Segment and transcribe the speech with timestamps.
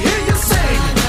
[0.00, 1.01] hear you sing.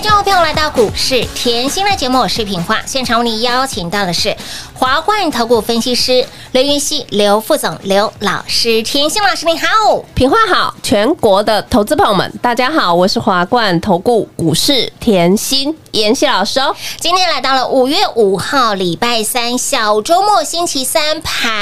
[0.00, 2.80] 欢迎众朋友来到股市甜心的节目，视频化。
[2.86, 4.34] 现场为你邀请到的是
[4.80, 8.82] 华冠投顾分析师刘云熙、刘副总、刘老师。
[8.82, 9.66] 甜心老师你好，
[10.14, 16.74] 品话好，全国的投资朋友们，大家好，我是华冠投顾股市甜心妍希老师哦。
[16.98, 21.60] 今天来到了五月五号，礼拜三小周末，星期三盘。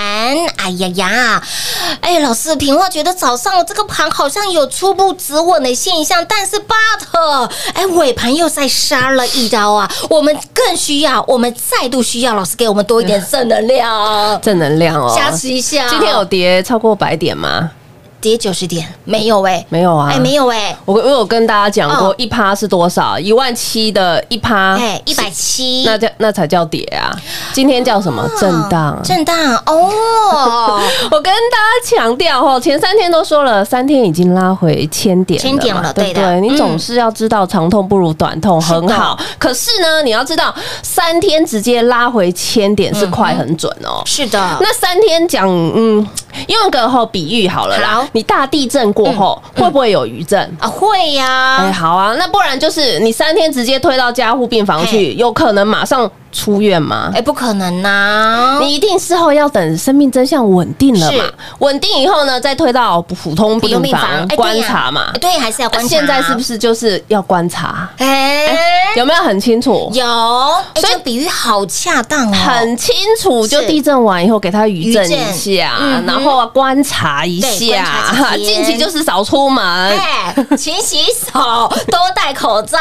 [0.57, 1.43] 哎呀呀，
[2.01, 9.91] 哎，老师，平话觉得早上这个盘好像有初步止稳的现象，但是 but，哎，尾盘又再杀了一刀啊！
[10.09, 15.89] 我们更需要，我们再度需要老师给我们多一点正能量， 正能量哦，加持一下。
[15.89, 17.71] 今天有跌超过百点吗？
[18.21, 20.35] 跌九十点，没有哎、没有啊，哎，没。
[20.39, 23.19] 有哎、我我有跟大家讲过哦，一趴是多少？
[23.19, 27.11] 一万七的一趴，哎，一百七，那叫那才叫跌啊！
[27.53, 28.25] 今天叫什么？
[28.39, 28.97] 震荡。
[29.03, 29.37] 震荡
[29.67, 30.81] 哦，
[31.11, 36.37] 我跟大家强调哦，前三天都说了，三天已经拉回千点千点了对的？
[36.41, 39.19] 你嗯总是要知道长痛不如短痛，很好。
[39.39, 44.03] 可是呢，你要知道，三天直接拉回千点是快很准哦。
[44.07, 46.07] 是的，那三天讲，嗯，
[46.47, 48.07] 用个后比喻好了啦好。
[48.13, 50.41] 你大地震过后嗯会不会有余震？
[50.61, 57.13] 啊会哎，呀，好啊，那不然就是你三天直接推到加护病房去，有可能马上出院吗？
[57.15, 58.59] 哎，不可能呐！
[58.61, 61.35] 你一定事后要等生命真相稳定了嘛是？
[61.61, 65.19] 稳定以后呢，再推到普通病房观察嘛哎。
[65.19, 65.89] 对，还是要观察。
[65.89, 66.41] 现在是不？
[66.49, 67.87] 是就是要观察？
[67.99, 68.57] 哎，
[68.97, 69.91] 有没有很清楚？
[69.93, 70.07] 有，
[70.73, 77.85] 哎，所以比喻好恰当哦，很清楚，就地震完以后给他余震一下嗯，然后观察一下，
[78.37, 79.63] 近期就是少出门。
[79.63, 82.79] 哎，勤洗手，多戴口罩。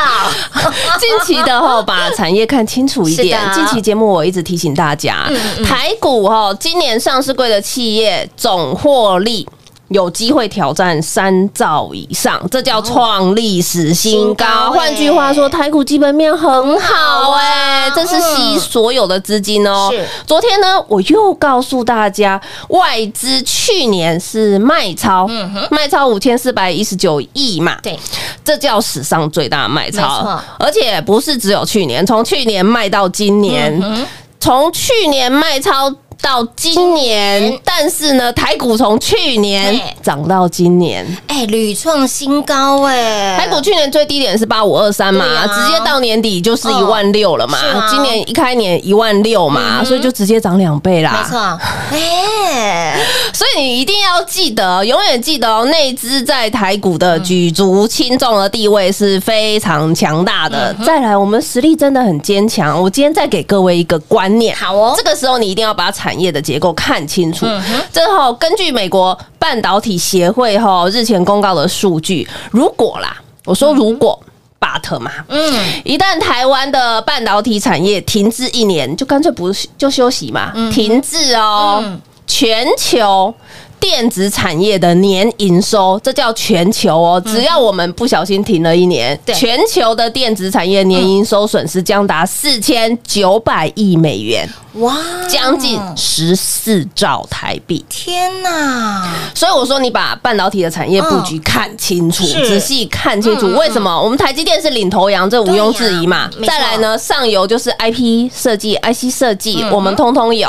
[0.98, 5.30] 近期的哈，把产业看清楚一点近期节目我一直提醒大家，
[5.66, 9.48] 台股哈，今年上市贵的企业总获利。
[9.90, 19.90] 有机会挑战三兆以上，这叫创历史新新高换句话说，台股基本面很好哎、这是吸所有的资金哦。
[19.92, 20.06] 是。
[20.26, 22.40] 昨天呢，我又告诉大家，
[22.70, 25.28] 外资去年是卖超，
[25.72, 27.78] 卖超五千四百一十九亿嘛。
[27.82, 27.98] 对，
[28.44, 34.08] 这叫史上最大的卖超，而且不是只有去年，从去年卖到今嗯年，
[34.40, 35.94] 从去年卖超。
[36.22, 45.48] 到今年，但是呢，台股从去年涨到今年，哎，屡创新高哎，台股去年最低点是八五二三嘛，啊。
[45.48, 47.58] 直接到年底就是一嗯万六了嘛。
[47.90, 51.24] 今年一开年一万六嘛，所以就直接涨两倍啦。
[51.24, 51.60] 没错，
[51.92, 53.00] 哎，
[53.34, 60.76] 所以你一定要记得，永远记得哦，内资在台股的举足轻重的地位是非常强大的。
[60.78, 62.82] 嗯再来，我们实力真的很坚强。
[62.82, 64.94] 我今天再给各位一个观念，好哦。
[64.98, 67.46] 这个时候你一定要把产业的结构看清楚。
[67.46, 67.62] 嗯
[67.92, 74.18] 这后根据美国半导体协会哈日前公告的数据，如果啦，我说如果。
[74.60, 75.54] but 嘛，嗯，
[75.86, 81.80] 一旦台湾的半导体产业停滞一年，就干脆不就休息嘛，停滞哦。
[81.84, 83.34] 嗯全球
[83.80, 87.22] 电子产业的年营收，这叫全球哦。
[87.26, 94.98] 只要我们不小心停了一年，嗯全球的电子产业年营收损失将达四千九百亿美元，哇，
[95.28, 97.86] 将近十四兆台币。
[97.90, 99.14] 天哪！
[99.34, 103.48] 所以我说，你把半导体的产业布局看清楚，嗯仔细看清楚。
[103.54, 105.30] 为什么我们台积电是领头羊？
[105.30, 110.48] 这毋庸置疑嘛再来呢，上游就是 IP 设计、IC 设计，嗯我们通通有。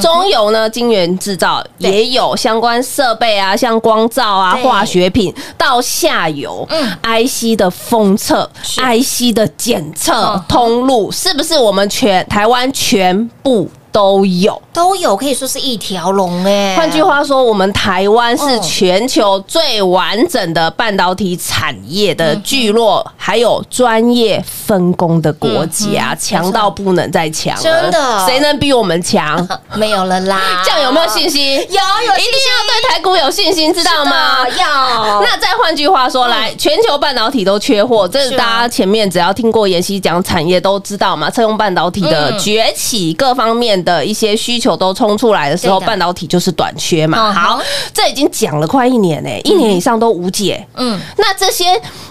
[0.00, 5.34] 中游呢，晶圆制造也有相关设备啊，像光照啊、化学品。
[5.56, 14.60] 到下游嗯，IC 的封测、IC 的检嗯测通路，是不是我们全台湾全部都有？
[14.72, 16.76] 都有，可以说是一条龙哎。
[16.76, 27.62] 换句话说，我们台湾是哦全球最完整的半导体产业的聚落，还有专业分工的国家，强到不能再强了。
[27.62, 29.46] 真的谁能比我们强？
[29.74, 31.54] 没有了啦，这样有没有信心？
[31.54, 34.48] 有，有，一定要对台股有信心，知道吗？
[34.58, 41.28] 要那再换句话说，来，全球半导体都缺货，这是大家前面只要听过妍希讲产业都知道嘛。
[41.30, 47.32] 车用半导体的嗯崛起，各方面的一些需求都冲出来的时候，半导体就是短缺嘛。
[47.32, 47.60] 好，
[47.92, 50.66] 这已经讲了快一年呢，一年以上都无解。
[50.74, 51.64] 嗯，那这些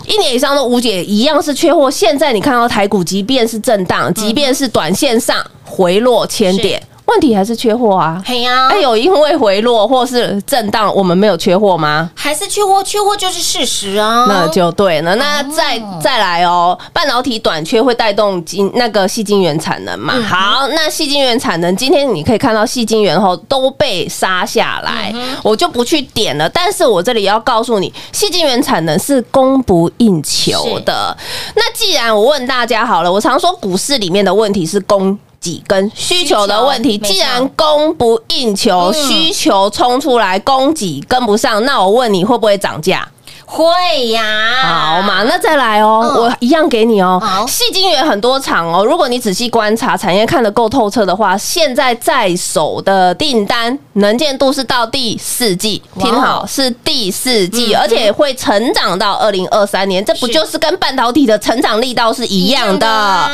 [0.05, 1.89] 一年以上都无解，一样是缺货。
[1.89, 8.21] 现在你看到台股，即便是震荡，即便是短线上回落千点，问题还是缺货啊。
[8.25, 12.09] 嘿呀，哎，有因为回落或是震荡，我们没有缺货吗？
[12.13, 14.25] 还是缺货，缺货就是事实啊。
[14.27, 15.15] 那就对了。
[15.15, 20.13] 那再再来哦，半导体短缺会带动晶那个细晶圆产能嘛？
[20.21, 26.49] 好，那细晶圆产能今天你可以看到细晶圆后都被杀下来，我就不去点了。
[26.49, 31.15] 但是我这里要告诉你，细晶圆产能是供不应求的。
[31.55, 35.17] 那既然我问大家好了，我常说股市里面的问题是供。
[35.41, 43.07] 给跟需求的问题，既然供不应求，嗯需求冲出来，供给跟不上，那我问你会不会涨价？
[43.49, 44.21] 会呀，
[44.61, 46.21] 好嘛，那再来哦，嗯。
[46.21, 47.17] 我一样给你哦。
[47.23, 47.47] 好。
[47.47, 63.31] 细晶圆很多场哦，如果你仔细观察产业看得够透彻的话，现在在手的订单能见度是到第四季，听好是第四季，嗯而且会成长到二零二三年，这不就是跟半导体的成长力道是一样的？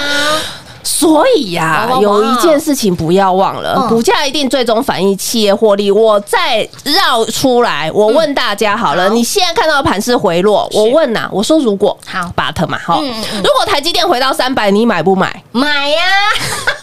[0.83, 3.87] 啊所以呀、有一件事情不要忘了，嗯。
[3.89, 5.89] 股价一定最终反映企业获利。
[5.89, 13.23] 我再绕出来，我问大家好了，你现在看到的盘势回落，我问呐、我说如果好，but 嘛，哈、嗯嗯。
[13.33, 15.43] 嗯如果台积电回到三百，你买不买？
[15.51, 16.01] 买呀，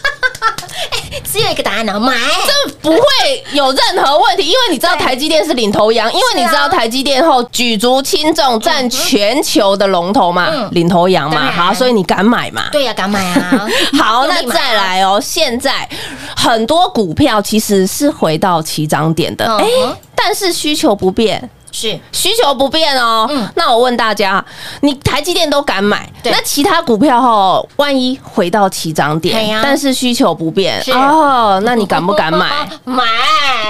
[1.23, 2.13] 只有一个答案呢，买。
[2.45, 12.69] 这不会有任何问题，因为你知道台积电是领头羊，因为你知道台积电后举足轻重，占全球的龙头嘛，嗯领头羊嘛，好，所以你敢买嘛？
[12.71, 13.67] 对呀，敢买啊！
[13.97, 15.19] 好，那再来哦。
[15.21, 15.87] 现在
[16.35, 21.49] 很多股票其实是回到起涨点的，嗯哎、但是需求不变。
[21.71, 23.27] 是需求不变哦。
[23.29, 24.43] 嗯那我问大家，
[24.81, 32.49] 你台积电都敢买，那其他股票哈，万一回到起涨点，但是需求不变哦，那你敢不敢买？
[32.83, 33.03] 买，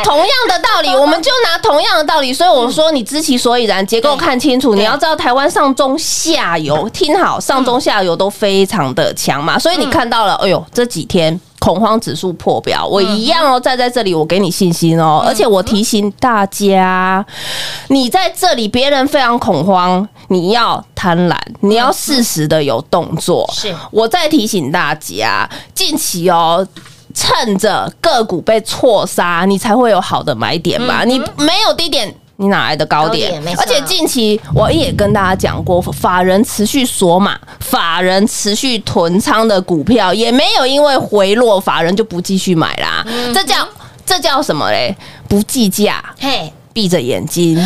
[0.04, 4.74] 同样的道理， 我们就拿同样的道理，所以我说你知其所以然，结构看清楚。
[4.76, 11.40] 你要知道台湾上中下游，听好，上中下游都非常的强嘛，所以你看到了，哎呦，这几天。
[11.62, 17.24] 恐慌指数破表，我一样哦，站在这里，我给你信心哦，而且我提醒大家，
[17.90, 23.48] 你在这里，别人非常恐慌，你要贪婪，你要适时的有动作。
[23.54, 26.68] 是我再提醒大家，近期哦。
[27.14, 31.04] 趁着个股被错杀，你才会有好的买点嘛。
[31.04, 43.06] 你没有低点，你哪来的高高点而且近期我也跟大家讲过，法人持续锁码，法人持续囤仓的股票，也没有因为回落，法人就不继续买啦。
[43.32, 43.68] 这叫
[44.04, 44.96] 这叫什么嘞？
[45.28, 46.04] 不计价。
[46.20, 47.58] 嘿，闭着眼睛。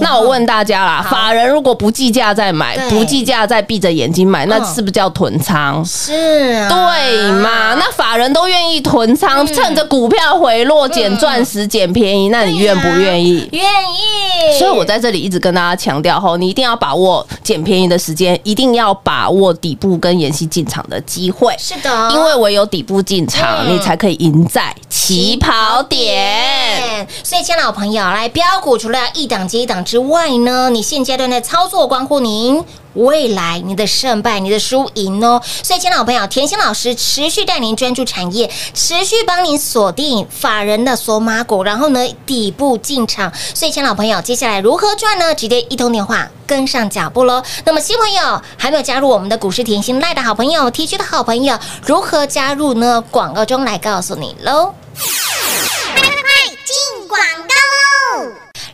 [0.00, 5.84] 那我问大家啦，法人如果不计价再买，不计价再闭着眼睛买，那嗯是不是叫囤仓？
[5.84, 7.74] 是啊，对嘛？
[7.74, 13.48] 那法人都愿意囤仓，趁着股票回落捡钻石、捡便宜，那你愿不愿意？
[13.52, 21.54] 愿意，所以我在这里一直跟大家强调吼，你一定要把握捡便宜的时间，一定要把握底部跟妍希进场的机会。
[21.58, 27.06] 是的，因为唯有底部进场，嗯你才可以赢在起跑点。
[27.22, 32.64] 所以，亲爱的老朋友，来标股除了要一档接一档之外呢，你现阶段的操作关乎您。
[32.94, 43.32] 未来你的胜败、你的输赢哦，所以，亲老朋友，甜心老师持续带您专注产业，持续帮您锁定法人的索马股，然后呢底部进场。
[43.54, 45.32] 所以，亲老朋友，接下来如何赚呢？
[45.34, 47.42] 直接一通电话跟上脚步喽。
[47.64, 51.56] 那么，新朋友还没有加入我们的股市甜心赖的好朋友，T 区的好朋友，
[51.86, 53.02] 如何加入呢？
[53.10, 54.74] 广告中来告诉你喽。
[54.98, 57.18] 快快快进广
[57.48, 57.51] 告！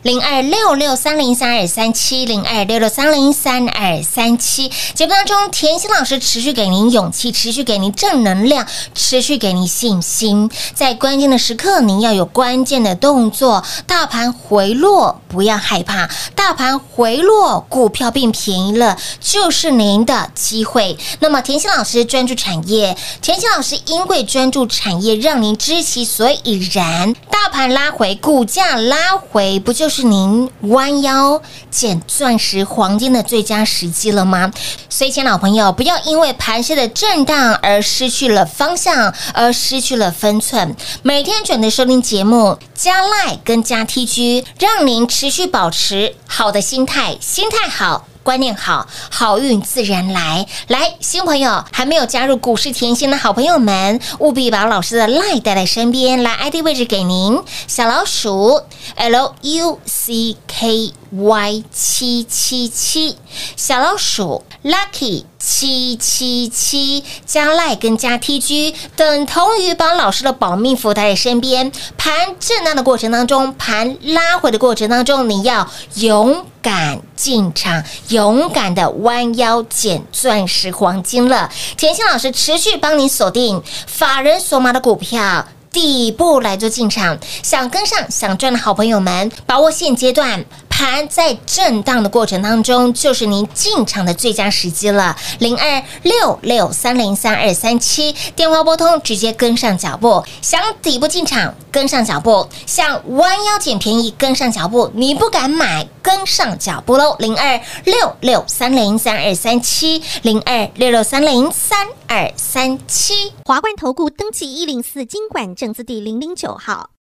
[0.09, 4.67] 零二六六三零三二三七零二六六三零三二三七。
[4.95, 10.49] 节目当中，甜心老师持续给您勇气，持续给您正能量，持续给您信心。
[10.73, 13.63] 在关键的时刻，您要有关键的动作。
[13.85, 20.97] 大盘回落，不要害怕；大盘回落，股票变便宜了，就是您的机会。
[21.19, 27.13] 那么，甜心老师专注产业，甜心老师因为专注产业，让您知其所以然。
[27.29, 34.49] 大盘拉回，股价拉回，不就是是您弯腰捡钻石、黄金的最佳时机了吗？
[34.89, 40.73] 所以，亲老朋友，不要因为盘势的震荡而失去了方向，而失去了分寸。
[41.01, 48.08] 每天准时收听节目，加赖跟加 TG，让您持续保持好的心态，心态好。
[48.23, 50.45] 观念好，好运自然来。
[50.67, 58.61] 来，新朋友还没有加入股市甜心的好朋友们，务必把老师的 lie 带在身边，来 ID 位置给您，小老鼠
[58.95, 63.17] L U C K Y 七七七，
[63.55, 71.71] 小老鼠 Lucky 七七七，加赖跟加 TG 等同于把老师的保命符带在身边。
[71.97, 81.49] 盘震荡的过程当中，盘拉回的过程当中，你要勇敢进场，勇敢的弯腰捡钻石、黄金了。
[81.75, 85.47] 甜心老师持续帮你锁定法人索马的股票。
[85.71, 90.43] 底部来做进场，想跟上、想赚的好朋友们，把握现阶段
[90.79, 95.13] 盘在震荡的过程当中，就是您进场的最佳时机了。
[95.39, 100.23] 零二六六三零三二三七电话拨通，直接跟上脚步。
[100.41, 104.89] 想底部进场，跟上脚步；想弯腰捡便宜，跟上脚步。
[104.93, 107.13] 你不敢买，跟上脚步喽。
[107.19, 113.33] 零二六六三零三二三七，零二六六三零三二三七。
[113.43, 116.91] 华冠投顾登记一零四经管证字第零零九号。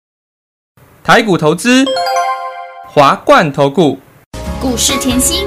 [1.04, 1.84] 台股投资，
[2.98, 3.96] 华冠头股。
[4.60, 5.46] 股市甜心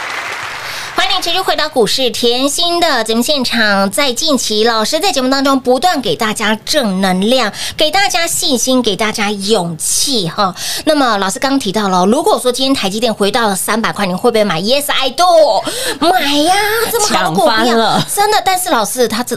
[1.03, 3.89] 欢迎持续回到股市甜心的节目现场。
[3.89, 10.53] 在近期，老师在节目当中不断给大家正能量，给大家信心，给大家勇气哈。
[10.85, 15.25] 那么，老师刚刚提到了，如果说今天台积电回到了三百块，你会不会买？Yes, I do，
[15.99, 16.53] 买呀！
[16.91, 18.39] 这么好的股票，真的。
[18.45, 19.35] 但是老师他这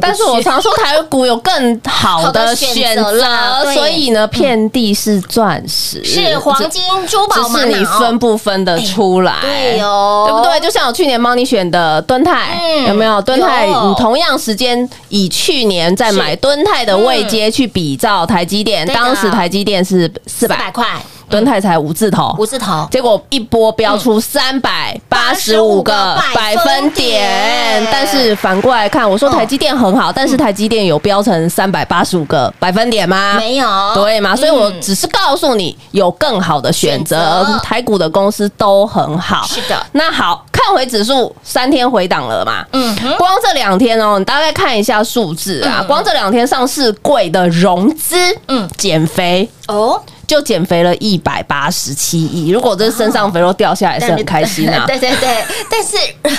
[0.00, 10.60] 但是我常说台股有更好的选择所以呢，遍地是钻石，是黄金、珠宝、只是你分不分得出来，对哦对不对？
[10.60, 13.20] 就像我去年帮你选的敦泰，嗯有没有？
[13.22, 20.86] 敦泰，你同样时间以去年在买敦泰的位阶去比照台积电，当时台积电是四百块，
[21.28, 22.86] 敦泰才五字头，五字头。
[22.90, 33.34] 结果一波飙出三百八十五个百分点，但是反过来看，我说台积电很好，但是台积电有飙成三百八十五个百分点吗？
[33.36, 34.34] 没有，对吗？
[34.36, 39.44] 所以我只是告诉你有更好的选择台股的公司都很好。
[39.46, 39.84] 是的。
[39.92, 42.64] 那好看回指数三天回档了嘛？
[42.72, 45.86] 嗯，光这两天哦，你大概看一下数字啊，嗯。
[45.86, 48.16] 光这两天上市柜的融资，
[48.46, 49.48] 嗯嗯，减肥。
[49.68, 54.84] 哦，就减肥了一百八十七亿，如果这身上肥肉掉下来，是很开心啊。
[54.88, 55.96] 对对对，但是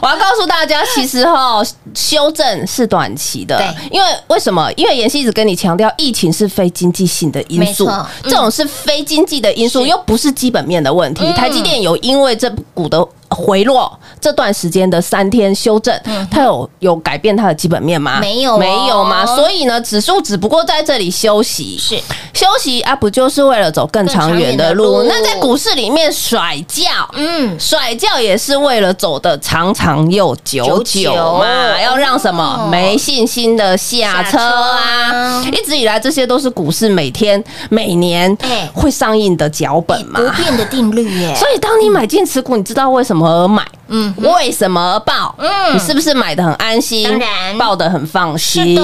[0.00, 1.62] 我要告诉大家，其实哈，
[1.94, 4.70] 修正是短期的，对因为为什么？
[4.76, 7.90] 因为妍希一直跟你强调，疫情是非经济性的因素
[8.22, 11.24] 这种是非经济的因素，又不是基本面的问题。
[11.24, 13.06] 嗯台积电有因为这股的。
[13.30, 18.18] 回落这段时间的三天修正，嗯它有有改变它的基本面吗？
[18.18, 19.24] 嗯没有哦没有吗？
[19.26, 21.96] 所以呢，指数只不过在这里休息，是
[22.34, 25.02] 休息啊，不就是为了走更长远的路？
[25.04, 31.44] 那在股市里面甩轿，嗯，甩轿也是为了走的长长又久久嘛，
[31.76, 35.44] 久要让什么哦没信心的下车啊啊！
[35.44, 40.20] 一直以来，这些都是股市每天、每年哎会上映的脚本嘛。
[40.20, 41.34] 不变的定律耶。
[41.34, 43.62] 所以，当你买进持股，你知道为什么而买？
[43.90, 45.34] 嗯嗯，为什么而报？
[45.38, 47.02] 嗯嗯，你是不是买的很安心？
[47.08, 48.78] 当然报的很放心。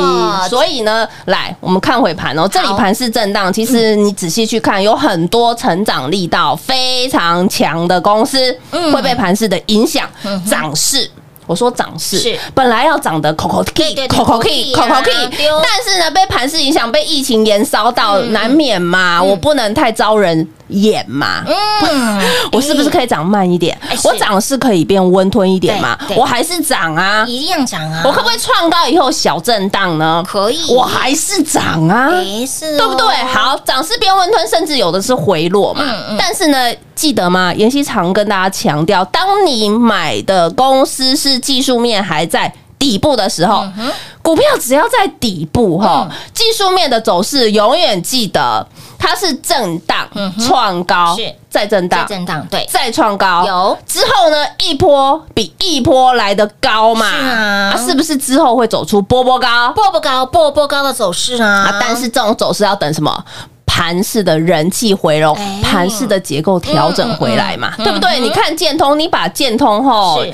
[0.48, 10.08] 所以呢，来我们看回盘哦，这里盘是震荡，其实你仔细去看，有很多成长力道非常强的公司嗯会被盘势的影响，
[10.48, 11.10] 涨势。
[11.46, 12.38] 我说涨势是。
[12.54, 18.32] 本来要涨的口口对 key 对对口口 key key 口口 key，啊对哦但是呢，被盘势影响，被疫情延烧到，嗯。
[18.32, 21.44] 难免嘛，我不能太招人眼嘛。
[21.46, 23.78] 嗯， 我是不是可以涨慢一点？
[24.02, 25.96] 我涨是可以变温吞一点嘛？
[26.16, 28.02] 我还是涨啊，一样涨啊？
[28.04, 30.22] 我可不可以创高以后小震荡呢？
[30.26, 30.74] 可以。
[30.74, 32.08] 我还是涨啊。
[32.12, 32.78] 哎是哦。
[32.78, 33.06] 对不对？
[33.32, 35.84] 好，涨势变温吞，甚至有的是回落嘛。
[36.18, 36.58] 但是呢，
[36.94, 37.52] 记得吗？
[37.54, 43.90] 妍希常跟大家强调，当你买的公司是技术面还在底部的时候，嗯
[44.22, 48.66] 股票只要在底部哈，技术面的走势永远记得
[48.98, 50.08] 它是震荡
[50.40, 51.14] 创高，
[51.50, 53.78] 再震荡，在震荡，对，再创高，有。
[53.86, 59.70] 之后呢，一波比一波来的高嘛，是啊是不是之后会走出波波高？
[59.72, 61.64] 波波高，波波高的走势啊。
[61.64, 63.24] 啊，但是这种走势要等什么？
[63.66, 68.20] 盘式的人气回笼哎，盘式的结构调整回来嘛，对不对？
[68.20, 70.32] 你看建通，你把建通后是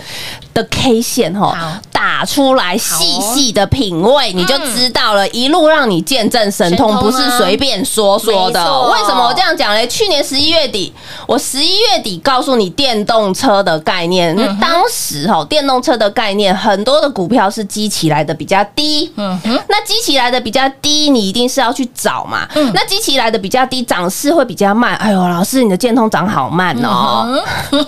[0.61, 5.29] 的 K 线哈打出来，细细的品味，你就知道了。
[5.29, 8.61] 一路让你见证神通，不是随便说说的。
[8.89, 9.87] 为什么我这样讲嘞？
[9.87, 10.93] 去年十一月底，
[11.27, 22.49] 我十一月底告诉你电动车的概念，那当时哈电动车的概念，很多的股票是积起来的比较低，嗯哼，那积起来的比较低，你一定是要去找嘛。
[22.55, 24.97] 嗯那积起来的比较低，涨势会比较慢。
[24.97, 27.27] 哎呦，老师，你的建通涨好慢哦。
[27.29, 27.45] 嗯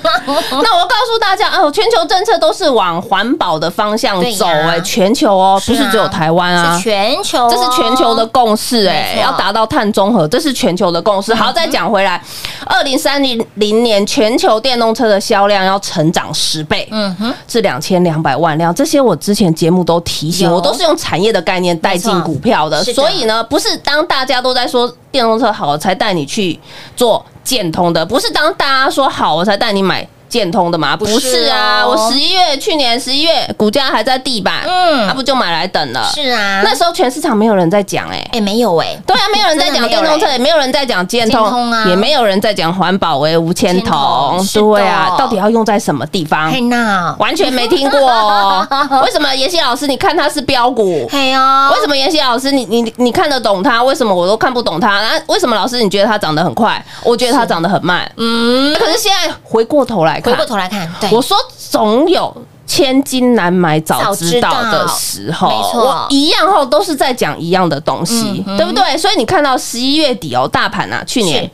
[0.50, 6.76] 那我告诉大家，哦，全球政策都是往环保的方向走，哎，全球哦，不是只有台湾啊。
[6.76, 6.82] 是。
[6.82, 11.34] 全球哦，这是全球的共识，哎要达到碳中和，这是全球的共识。
[11.34, 12.22] 好，再讲回来，
[12.66, 20.54] 二零三零零年全球电动车的销量要成长十倍，嗯哼，至两千两百万辆，这些我之前节目都提醒，有。
[20.54, 26.58] 我都是用产业的概念带进股票的，所以呢，不是当大家都在说电动车好，我才带你去
[26.94, 30.06] 做建通的，不是当大家说好，我才带你买。
[30.32, 30.96] 建通的吗？
[30.96, 36.10] 不不是是啊，哦我十一月去年十一月股价还在地板，嗯那不就买来等了？
[36.14, 38.26] 是啊，那时候全市场没有人在讲哎。
[38.32, 44.44] 哎没有哎，对啊，没有人在讲电动车，也没有人在讲建建通，啊也没有人在讲环保为无铅铅筒筒。
[44.44, 46.50] 是的对啊，到底要用在什么地方？
[46.50, 48.66] 嘿那，完全没听过哦。
[49.04, 51.06] 为什么妍希老师你看它是标股？
[51.10, 53.82] 嘿哦，为什么妍希老师你你你看得懂它？
[53.82, 55.02] 为什么我都看不懂它？
[55.02, 56.82] 那为什么老师你觉得它涨得很快？
[57.04, 58.10] 我觉得它涨得很慢。
[58.16, 61.36] 嗯，可是现在回过头来看回过，头来看，对，我说
[61.70, 62.34] 总有。
[62.64, 68.96] 千金难买早知道的时候，没错我一样后都是在讲一样的东西，嗯对不对？
[68.96, 71.50] 所以你看到十一月底哦，大盘啊，去年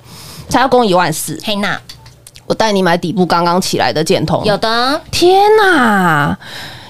[0.49, 1.77] 才要攻一万四，嘿娜
[2.47, 6.37] 我带你买底部刚刚起来的建通，有的，天呐！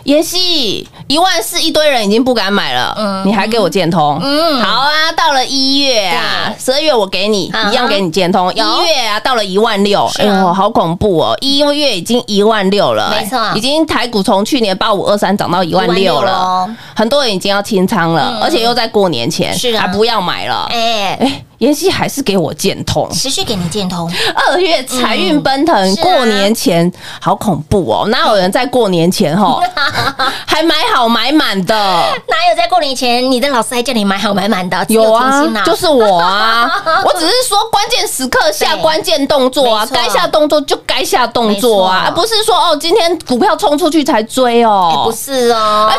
[0.08, 3.26] 妍希一万四，一堆人已经不敢买了，嗯。
[3.26, 4.58] 你还给我建通，嗯。
[4.58, 10.12] 好啊，到了一月啊，十二月我给你一样给你建通，一月啊到了一万六，啊。
[10.18, 11.36] 哎呦，好恐怖哦！
[11.42, 13.38] 一月已经一万六了，没错。
[13.38, 16.66] 哎已经台股从去年八五二三涨到一万六了，
[16.96, 18.42] 很多人已经要清仓了，嗯。
[18.42, 19.82] 而且又在过年前，是啊。
[19.82, 26.90] 还不要买了，哎，哎，妍希还是给我建通，持续给你建通，二月财运奔腾，过年前
[27.20, 28.06] 好恐怖哦！
[28.08, 29.60] 哪有人在过年前哈
[30.46, 31.74] 还买好买满的？
[31.74, 34.86] 哪有在过年前你的老师还叫你买好买满的？
[34.88, 36.70] 有啊就是我啊！
[37.04, 38.82] 我只是说关键时刻下对。
[38.82, 45.90] 关键动作啊，该下动作就该下动作啊，而不是说哦今天股票冲出去才追哎哦，不是哦，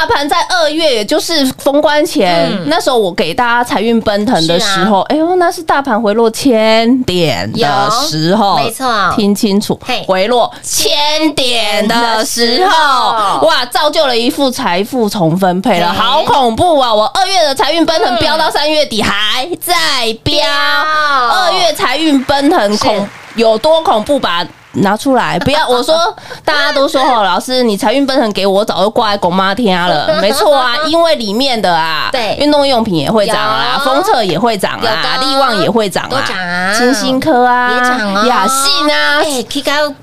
[0.00, 2.70] 大盘在二月，也就是封关前，嗯。
[2.70, 9.12] 那时候我给大家财运奔腾的时候，哎呦，那是大盘回落千点的时候，有没错。
[9.14, 10.90] 听清楚嘿，回落千
[11.34, 15.98] 点的时候，哇，造就了一副财富重分配了，嘿。
[15.98, 16.94] 好恐怖啊！
[16.94, 18.18] 我二月的财运奔腾嗯。
[18.20, 19.74] 飙到三月底还在
[20.22, 20.48] 飙，飙。
[20.48, 24.46] 二月财运奔腾恐有多恐怖吧？
[24.72, 25.96] 拿出来，不要我说，
[26.44, 30.06] 大家都说哦，老师你财运奔腾给我，早就挂在狗妈天了。
[30.22, 32.36] 没错啊，因为里面的啊，对。
[32.40, 38.26] 运动用品也会涨啦，有封测也会涨有啦，力旺也会涨啊啦，金星科啊，也涨啊。
[38.26, 39.20] 雅信啊，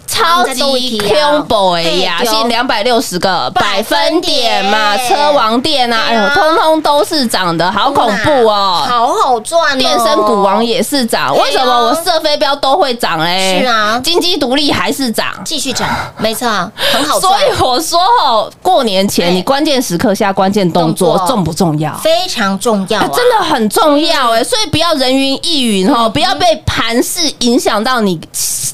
[0.08, 8.84] 超级 combo 哎，雅信两百六十个百分点嘛，车王店啊，哎呦，通通都是涨的，好恐怖哦！
[8.88, 13.60] 好好赚哦，电声股王也是涨，为什么我射飞镖都会涨嘞？
[13.62, 14.02] 是啊。
[14.04, 15.28] 金鸡独立还是涨。
[15.46, 21.96] 继续涨，没错，很好所，以我说哦，过年前哎你关键时刻下关键动作重不重要？
[22.00, 28.20] 非常重要啊，啊真的很重要哎，所以不要人云亦云哦，不要被盘势影响到你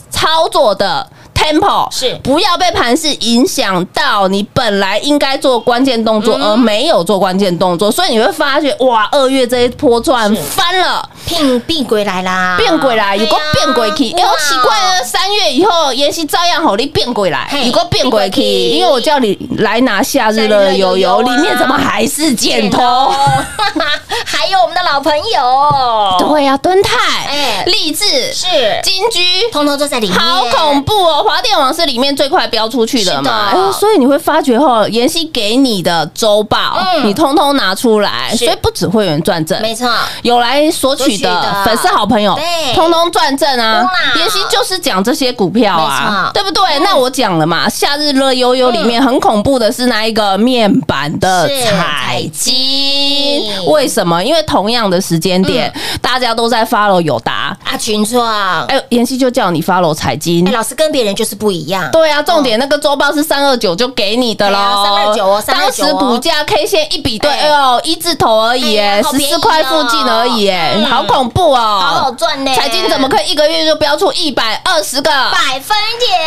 [0.10, 1.06] 操作的
[1.44, 2.16] tempo，是。
[2.24, 11.10] 不要被盘势影响到你本来应该做关键动作而没有做关键动作，所以你会发觉哇，二月这一波赚翻了。
[11.26, 17.48] 变变鬼来啦，变鬼来，有个变鬼去，哎，奇怪了，三月以后妍希照样好你变鬼来。
[17.50, 18.78] 嘿，如果变鬼去，变鬼去。
[18.78, 23.14] 因为我叫你来拿夏日的油油，里面怎么还是剪头？
[24.26, 27.64] 还有我们的老朋友，对呀，敦泰、哎。
[27.66, 28.46] 励志、是。
[28.84, 29.50] 金居。
[29.52, 31.24] 通通都在里面，好恐怖哦！
[31.34, 37.08] 华电网是里面最快标出去的嘛，所以你会发觉哈，妍希给你的周报，嗯。
[37.08, 39.90] 你通通拿出来，所以不止会员转正，没错，
[40.22, 41.64] 有来索取的的。
[41.66, 43.84] 粉丝好朋友对，通通转正啊！
[44.16, 46.80] 妍希就是讲这些股票啊错，对不对？
[46.84, 52.54] 那我讲了嘛，夏日乐悠悠里面很恐怖的是那一个面板的彩金。
[52.54, 54.24] 金，为什么？
[54.24, 60.50] 因为同样的时间点，大家都在 follow 友达，啊，群创，哎，哎，妍希就叫你 follow 彩金。
[60.52, 67.44] 老师跟别人就是不一样，对啊，重点那个周报是三二九就给你的喽，三二九哦329当时股价 K 线一比对，哎。
[67.44, 70.86] 哎呦，一字头而已，哎哎，十四块附近而已，哎，嗯。
[70.86, 75.10] 好恐怖哦，好好赚呢，财经怎么可以一个月就标出一百二十个？
[75.12, 76.20] 百分点。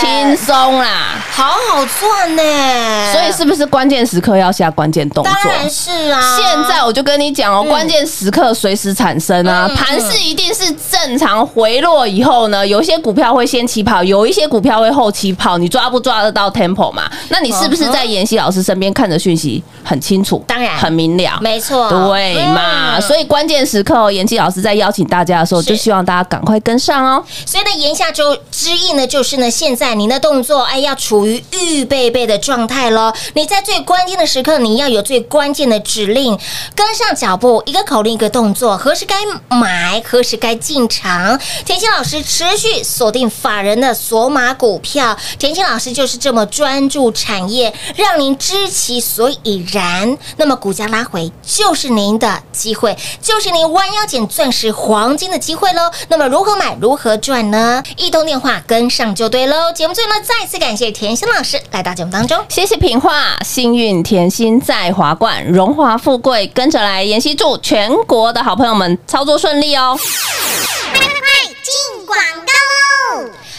[0.00, 1.16] 轻松啦！
[1.32, 5.32] 好好赚呢，所以是不是关键时刻要下关键动作？
[5.32, 5.52] 当？
[5.52, 17.10] 然是啊，现在我就跟你讲哦，关键时刻随时产生啊嗯，盘势一定是正常回落以后呢，有些股票会先起跑，有一些股票会后期跑，你抓不抓得到 tempo 嘛？
[17.28, 20.42] 那你是不是在妍希老师身边看着讯息很清楚？
[20.46, 22.96] 当然很明了，没错，对嘛？
[22.96, 27.24] 嗯所以关键时刻哦，妍希老师在邀请大家的时候，就希望大家赶快跟上哦。
[27.46, 33.12] 所以呢，言下之之意呢，就是呢，现在您的动作，哎，要处于预备备的状态喽。
[33.34, 36.38] 你在最关键的时刻，你要有最关键的指令，
[36.74, 39.14] 跟上脚步，一个口令，一个动作，何时该
[39.56, 41.38] 买，何时该进场。
[41.64, 50.16] 甜心老师持续锁定法人的索马股票，田心老师就是这么专注产业，让您知其所以然。
[50.38, 55.90] 那么股价拉回就是您的机会，就是您弯腰捡钻石、黄金的机会喽。
[56.08, 57.82] 那么如何买，如何赚呢？
[57.98, 59.70] 一通电话跟上就对喽。
[59.74, 62.42] 节目最后呢，再次感谢田心老师来到节目当中。
[62.48, 67.04] 谢谢品画，幸运甜心在华冠，荣华富贵跟着来。
[67.04, 69.98] 妍希祝全国的好朋友们操作顺利哦。
[69.98, 71.18] 快快快
[71.62, 72.67] 进广告喽！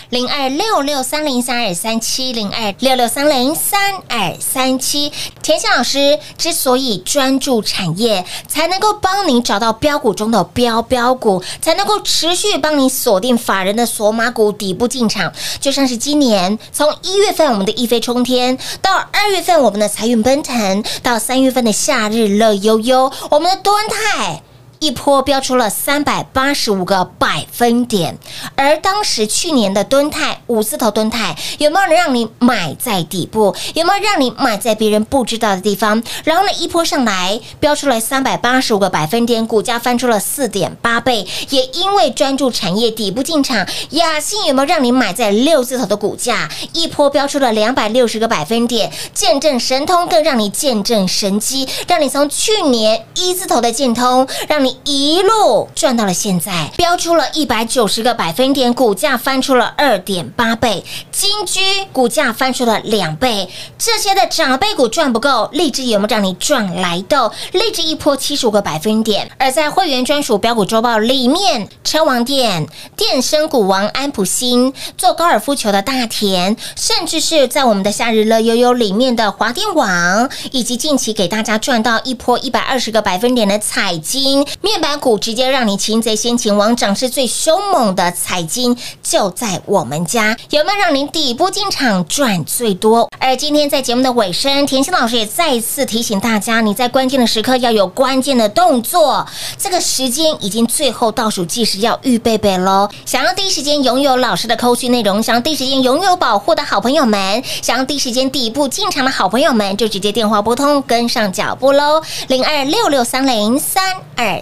[0.10, 5.12] 零二六六三零三二三七零二六六三零三二三七。
[5.44, 15.32] 田心老师之所以专注产业，才能够帮你找到标股中的标标股，才能够持续帮你锁定法人的索马股底部进场。
[15.60, 24.42] 就像是今年从一月份我们的一飞冲天，到二月份我们的财运奔腾，到三月份的夏日乐悠悠，我们的敦泰。
[24.80, 28.18] 一波飙出了三百八十五个百分点，
[28.56, 33.54] 而当时去年的敦泰五字头敦泰有没有人让你买在底部？
[33.74, 36.02] 有没有让你买在别人不知道的地方？
[36.24, 41.28] 然后呢，一波上来飙出来三百八十五个百分点，股价翻出了四点八倍。
[41.50, 46.50] 也因为专注产业底部进场，雅信有没有让你买在六字头的股价？
[46.72, 61.60] 一波飙出了两百六十个百分点，见证神通更让你见证神机，让你从去年一字头的建通，让你一路赚到了现在，飙出了一百九十个百分点，股价翻出了二点八倍，金居
[61.92, 67.32] 股价翻出了两倍，这些的长辈股赚不够，荔枝有没有让你赚来的？
[67.52, 93.10] 荔枝一波七十五个百分点，而在会员专属标股周报里面，车王店、电声股王安普新、做高尔夫球的大田，甚至是在我们的夏日乐悠悠里面的华电网，以及近期给大家赚到一波一百二十个百分点的彩金面板股，直接让你擒贼先擒王，涨势最凶猛的彩金就在我们家，有没有让您底部进场赚最多？
[93.20, 99.26] 而今天在节目的尾声，甜心老师也再次提醒大家，你在关键的时刻要有关键的动作，
[99.58, 102.90] 这个时间已经最后倒数计时，要预备备喽。
[103.06, 114.42] 想要第一时间拥有老师的扣讯内容，想要第一时间拥有保护的好朋友们，想要第一时间底部进场的好朋友们，就直接电话拨通，跟上脚步喽，零二六六三零三二